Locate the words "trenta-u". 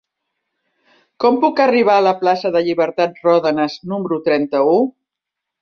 4.31-4.85